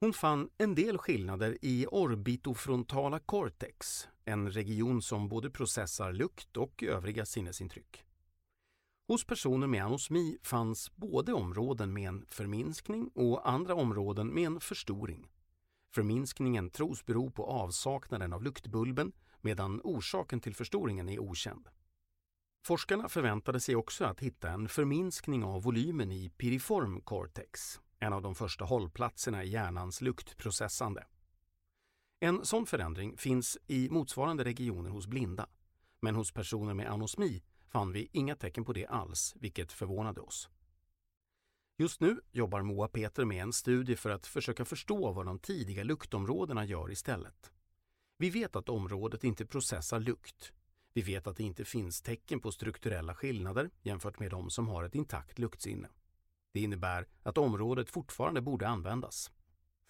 [0.00, 6.82] Hon fann en del skillnader i orbitofrontala cortex, en region som både processar lukt och
[6.82, 8.04] övriga sinnesintryck.
[9.08, 14.60] Hos personer med anosmi fanns både områden med en förminskning och andra områden med en
[14.60, 15.28] förstoring.
[15.94, 21.68] Förminskningen tros bero på avsaknaden av luktbulben medan orsaken till förstoringen är okänd.
[22.66, 28.22] Forskarna förväntade sig också att hitta en förminskning av volymen i piriform cortex, en av
[28.22, 31.06] de första hållplatserna i hjärnans luktprocessande.
[32.20, 35.46] En sån förändring finns i motsvarande regioner hos blinda,
[36.00, 40.48] men hos personer med anosmi fann vi inga tecken på det alls, vilket förvånade oss.
[41.78, 45.84] Just nu jobbar Moa Peter med en studie för att försöka förstå vad de tidiga
[45.84, 47.52] luktområdena gör istället.
[48.18, 50.52] Vi vet att området inte processar lukt.
[50.92, 54.84] Vi vet att det inte finns tecken på strukturella skillnader jämfört med de som har
[54.84, 55.88] ett intakt luktsinne.
[56.56, 59.30] Det innebär att området fortfarande borde användas.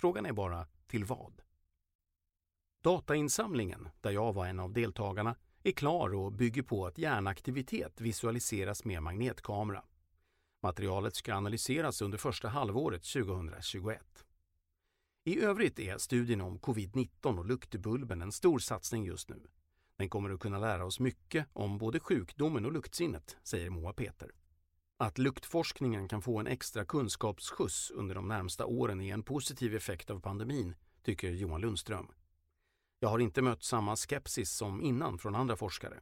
[0.01, 1.43] Frågan är bara till vad?
[2.83, 8.85] Datainsamlingen, där jag var en av deltagarna, är klar och bygger på att hjärnaktivitet visualiseras
[8.85, 9.85] med magnetkamera.
[10.63, 14.27] Materialet ska analyseras under första halvåret 2021.
[15.25, 19.47] I övrigt är studien om covid-19 och luktbulben en stor satsning just nu.
[19.97, 24.31] Den kommer att kunna lära oss mycket om både sjukdomen och luktsinnet, säger Moa Peter.
[24.99, 30.11] Att luktforskningen kan få en extra kunskapsskjuts under de närmsta åren är en positiv effekt
[30.11, 32.13] av pandemin, tycker Johan Lundström.
[33.01, 36.01] Jag har inte mött samma skepsis som innan från andra forskare.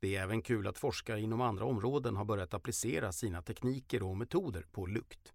[0.00, 4.16] Det är även kul att forskare inom andra områden har börjat applicera sina tekniker och
[4.16, 5.34] metoder på lukt.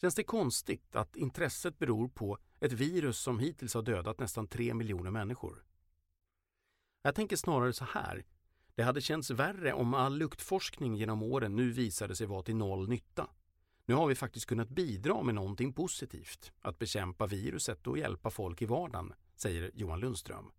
[0.00, 4.74] Känns det konstigt att intresset beror på ett virus som hittills har dödat nästan tre
[4.74, 5.64] miljoner människor?
[7.02, 8.24] Jag tänker snarare så här.
[8.74, 12.88] Det hade känts värre om all luktforskning genom åren nu visade sig vara till noll
[12.88, 13.30] nytta.
[13.86, 18.62] Nu har vi faktiskt kunnat bidra med någonting positivt, att bekämpa viruset och hjälpa folk
[18.62, 20.50] i vardagen, säger Johan Lundström.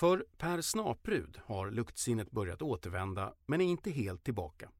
[0.00, 4.70] För Per Snaprud har luktsinnet börjat återvända men är inte helt tillbaka.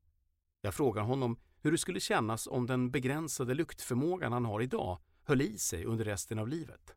[0.60, 5.42] Jag frågar honom hur det skulle kännas om den begränsade luktförmågan han har idag höll
[5.42, 6.94] i sig under resten av livet.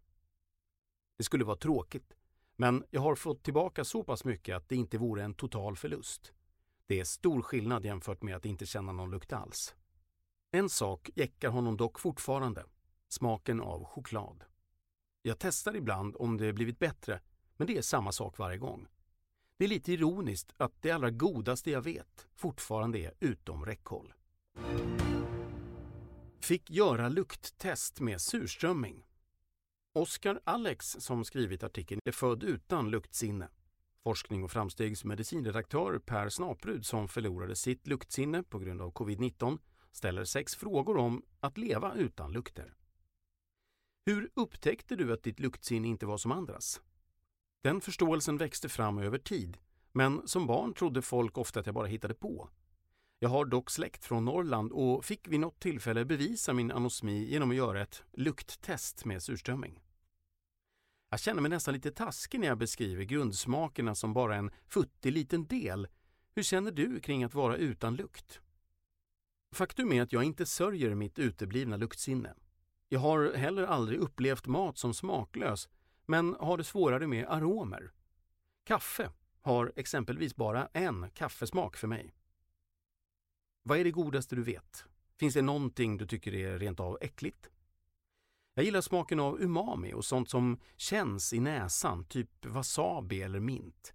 [1.17, 2.13] Det skulle vara tråkigt,
[2.59, 6.33] men jag har fått tillbaka så pass mycket att det inte vore en total förlust.
[6.87, 9.75] Det är stor skillnad jämfört med att inte känna någon lukt alls.
[10.51, 12.65] En sak jäckar honom dock fortfarande.
[13.07, 14.43] Smaken av choklad.
[15.21, 17.21] Jag testar ibland om det blivit bättre,
[17.57, 18.87] men det är samma sak varje gång.
[19.57, 24.13] Det är lite ironiskt att det allra godaste jag vet fortfarande är utom räckhåll.
[26.41, 29.05] Fick göra lukttest med surströmming.
[29.93, 33.49] Oskar Alex, som skrivit artikeln, är född utan luktsinne.
[34.03, 39.59] Forskning och framstegs medicinredaktör Per Snaprud, som förlorade sitt luktsinne på grund av covid-19,
[39.91, 42.73] ställer sex frågor om att leva utan lukter.
[44.05, 46.81] Hur upptäckte du att ditt luktsinne inte var som andras?
[47.61, 49.57] Den förståelsen växte fram över tid,
[49.91, 52.49] men som barn trodde folk ofta att jag bara hittade på.
[53.21, 57.49] Jag har dock släkt från Norrland och fick vid något tillfälle bevisa min anosmi genom
[57.49, 59.79] att göra ett lukttest med surströmming.
[61.09, 65.47] Jag känner mig nästan lite taskig när jag beskriver grundsmakerna som bara en futtig liten
[65.47, 65.87] del.
[66.35, 68.41] Hur känner du kring att vara utan lukt?
[69.51, 72.33] Faktum är att jag inte sörjer mitt uteblivna luktsinne.
[72.89, 75.69] Jag har heller aldrig upplevt mat som smaklös,
[76.05, 77.91] men har det svårare med aromer.
[78.63, 82.13] Kaffe har exempelvis bara en kaffesmak för mig.
[83.69, 84.85] Vad är det godaste du vet?
[85.19, 87.49] Finns det någonting du tycker är rent av äckligt?
[88.53, 93.93] Jag gillar smaken av umami och sånt som känns i näsan, typ wasabi eller mint.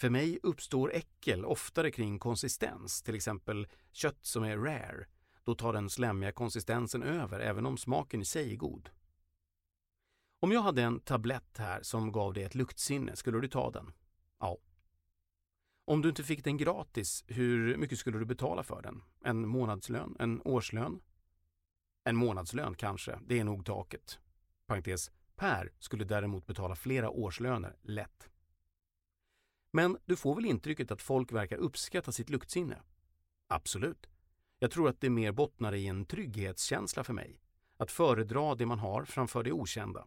[0.00, 5.06] För mig uppstår äckel oftare kring konsistens, till exempel kött som är rare.
[5.44, 8.90] Då tar den slemmiga konsistensen över, även om smaken i sig är god.
[10.40, 13.92] Om jag hade en tablett här som gav dig ett luktsinne, skulle du ta den?
[14.40, 14.58] Ja.
[15.84, 19.02] Om du inte fick den gratis, hur mycket skulle du betala för den?
[19.24, 20.16] En månadslön?
[20.18, 21.00] En årslön?
[22.04, 24.18] En månadslön kanske, det är nog taket.
[24.66, 28.28] Parentes, Per skulle däremot betala flera årslöner, lätt.
[29.72, 32.82] Men du får väl intrycket att folk verkar uppskatta sitt luktsinne?
[33.48, 34.06] Absolut.
[34.58, 37.40] Jag tror att det mer bottnar i en trygghetskänsla för mig.
[37.76, 40.06] Att föredra det man har framför det okända.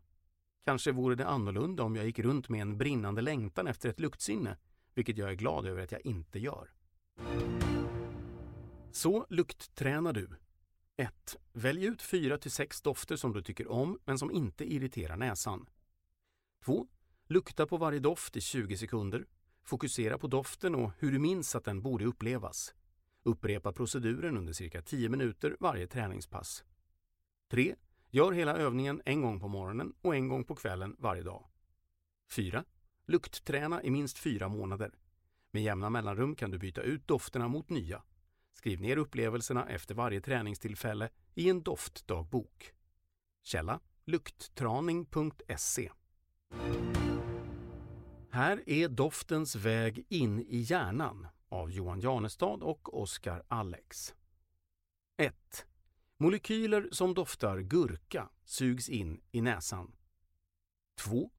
[0.65, 4.57] Kanske vore det annorlunda om jag gick runt med en brinnande längtan efter ett luktsinne,
[4.93, 6.71] vilket jag är glad över att jag inte gör.
[8.91, 10.29] Så lukttränar du.
[10.97, 11.37] 1.
[11.53, 15.69] Välj ut 4-6 dofter som du tycker om men som inte irriterar näsan.
[16.65, 16.87] 2.
[17.27, 19.25] Lukta på varje doft i 20 sekunder.
[19.63, 22.73] Fokusera på doften och hur du minns att den borde upplevas.
[23.23, 26.63] Upprepa proceduren under cirka 10 minuter varje träningspass.
[27.51, 27.75] 3.
[28.09, 31.45] Gör hela övningen en gång på morgonen och en gång på kvällen varje dag.
[32.31, 32.63] 4.
[33.05, 34.91] Luktträna i minst fyra månader.
[35.51, 38.03] Med jämna mellanrum kan du byta ut dofterna mot nya.
[38.53, 42.73] Skriv ner upplevelserna efter varje träningstillfälle i en doftdagbok.
[43.43, 45.91] Källa lukttraning.se
[48.31, 54.13] Här är doftens väg in i hjärnan av Johan Janestad och Oskar Alex.
[55.17, 55.65] 1.
[56.17, 59.95] Molekyler som doftar gurka sugs in i näsan.
[60.99, 61.31] 2.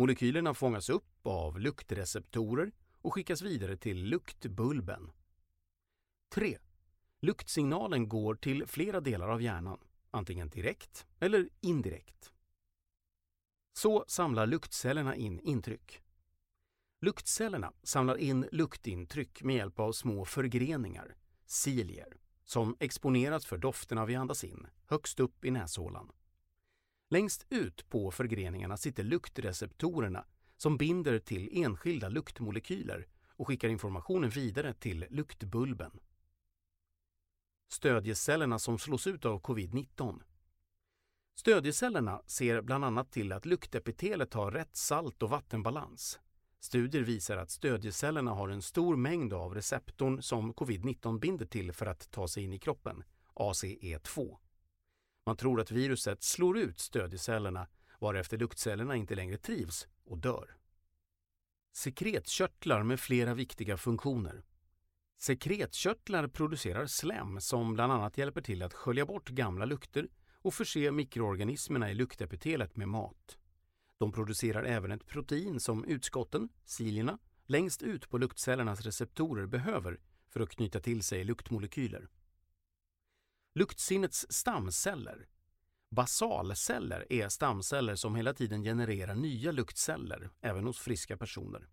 [0.00, 5.10] Molekylerna fångas upp av luktreceptorer och skickas vidare till luktbulben.
[6.34, 6.58] 3.
[7.20, 9.78] Luktsignalen går till flera delar av hjärnan,
[10.10, 12.32] antingen direkt eller indirekt.
[13.72, 16.02] Så samlar luktcellerna in intryck.
[17.00, 24.14] Luktcellerna samlar in luktintryck med hjälp av små förgreningar, cilier, som exponeras för dofterna vi
[24.14, 26.12] andas in, högst upp i näshålan.
[27.12, 30.24] Längst ut på förgreningarna sitter luktreceptorerna
[30.56, 36.00] som binder till enskilda luktmolekyler och skickar informationen vidare till luktbulben.
[37.68, 40.22] Stödjecellerna som slås ut av covid-19.
[41.34, 46.20] Stödjecellerna ser bland annat till att luktepitelet har rätt salt och vattenbalans.
[46.60, 51.86] Studier visar att stödjecellerna har en stor mängd av receptorn som covid-19 binder till för
[51.86, 54.36] att ta sig in i kroppen, ACE2.
[55.30, 57.66] Man tror att viruset slår ut stödjecellerna
[58.00, 60.56] varefter luktcellerna inte längre trivs och dör.
[61.72, 64.44] Sekretkörtlar med flera viktiga funktioner.
[65.18, 70.90] Sekretkörtlar producerar slem som bland annat hjälper till att skölja bort gamla lukter och förse
[70.90, 73.38] mikroorganismerna i luktepitelet med mat.
[73.98, 80.40] De producerar även ett protein som utskotten, silierna, längst ut på luktcellernas receptorer behöver för
[80.40, 82.08] att knyta till sig luktmolekyler.
[83.54, 85.26] Luktsinnets stamceller.
[85.90, 91.68] Basalceller är stamceller som hela tiden genererar nya luktceller, även hos friska personer.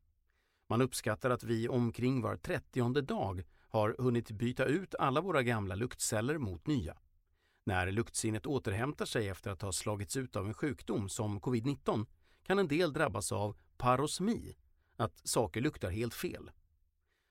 [0.69, 5.75] Man uppskattar att vi omkring var trettionde dag har hunnit byta ut alla våra gamla
[5.75, 6.97] luktceller mot nya.
[7.65, 12.05] När luktsinnet återhämtar sig efter att ha slagits ut av en sjukdom som covid-19
[12.43, 14.55] kan en del drabbas av parosmi,
[14.95, 16.51] att saker luktar helt fel.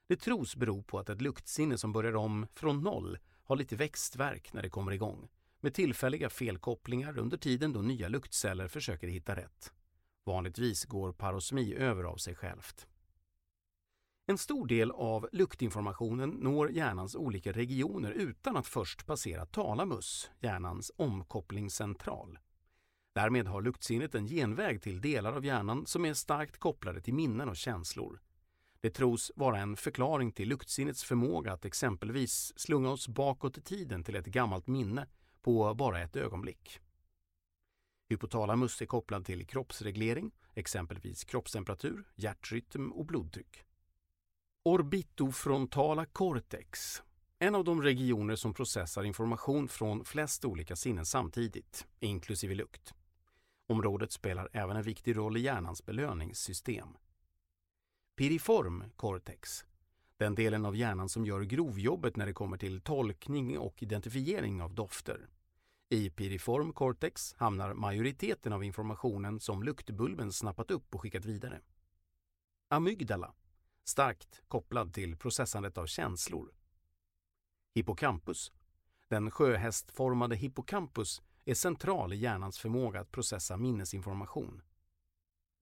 [0.09, 4.53] Det tros bero på att ett luktsinne som börjar om från noll har lite växtverk
[4.53, 5.29] när det kommer igång,
[5.61, 9.73] med tillfälliga felkopplingar under tiden då nya luktceller försöker hitta rätt.
[10.25, 12.87] Vanligtvis går parosmi över av sig självt.
[14.29, 20.93] En stor del av luktinformationen når hjärnans olika regioner utan att först passera talamus, hjärnans
[20.97, 22.39] omkopplingscentral.
[23.15, 27.49] Därmed har luktsinnet en genväg till delar av hjärnan som är starkt kopplade till minnen
[27.49, 28.21] och känslor.
[28.81, 34.05] Det tros vara en förklaring till luktsinnets förmåga att exempelvis slunga oss bakåt i tiden
[34.05, 35.07] till ett gammalt minne
[35.43, 36.81] på bara ett ögonblick.
[38.09, 43.65] Hypotalamus är kopplad till kroppsreglering, exempelvis kroppstemperatur, hjärtrytm och blodtryck.
[44.63, 47.03] Orbitofrontala cortex,
[47.39, 52.95] en av de regioner som processar information från flest olika sinnen samtidigt, inklusive lukt.
[53.67, 56.89] Området spelar även en viktig roll i hjärnans belöningssystem.
[58.17, 59.65] Piriform cortex,
[60.17, 64.75] den delen av hjärnan som gör grovjobbet när det kommer till tolkning och identifiering av
[64.75, 65.29] dofter.
[65.89, 71.61] I piriform cortex hamnar majoriteten av informationen som luktbulben snappat upp och skickat vidare.
[72.69, 73.35] Amygdala,
[73.85, 76.53] starkt kopplad till processandet av känslor.
[77.75, 78.53] Hippocampus,
[79.09, 84.63] den sjöhästformade hippocampus är central i hjärnans förmåga att processa minnesinformation.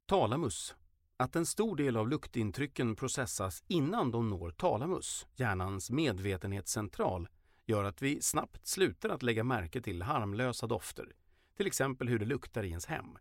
[0.06, 0.74] Talamus,
[1.16, 7.28] att en stor del av luktintrycken processas innan de når talamus, hjärnans medvetenhetscentral,
[7.66, 11.12] gör att vi snabbt slutar att lägga märke till harmlösa dofter,
[11.56, 13.18] till exempel hur det luktar i ens hem.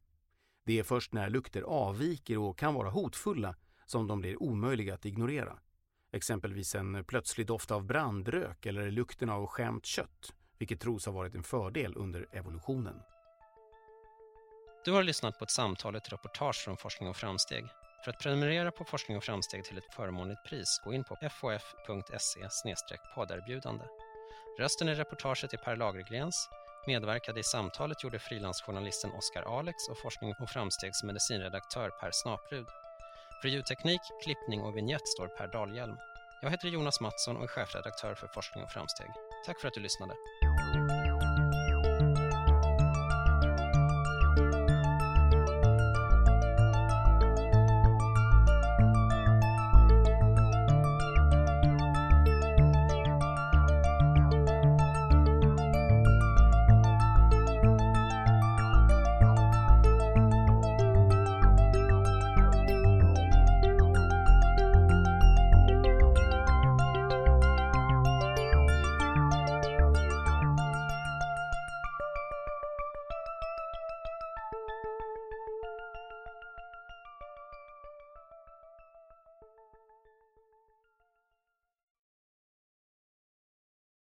[0.65, 5.05] Det är först när lukter avviker och kan vara hotfulla som de blir omöjliga att
[5.05, 5.59] ignorera.
[6.11, 11.35] Exempelvis en plötslig doft av brandrök eller lukten av skämt kött, vilket tros ha varit
[11.35, 12.95] en fördel under evolutionen.
[14.85, 17.65] Du har lyssnat på ett samtal, ett reportage från Forskning och framsteg.
[18.03, 22.75] För att prenumerera på Forskning och framsteg till ett förmånligt pris, gå in på fof.se
[23.15, 23.85] podderbjudande.
[24.59, 26.49] Rösten i reportaget är Per Lagergrens.
[26.87, 32.67] Medverkade i samtalet gjorde frilansjournalisten Oskar Alex och Forskning och framstegs medicinredaktör Per Snaprud.
[33.41, 35.97] För ljudteknik, klippning och vignett står Per Dahlhjelm.
[36.41, 39.07] Jag heter Jonas Mattsson och är chefredaktör för Forskning och framsteg.
[39.45, 40.13] Tack för att du lyssnade.